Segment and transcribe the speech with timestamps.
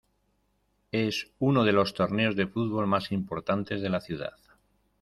[0.91, 4.33] Es uno de los torneos de fútbol más importantes de la ciudad.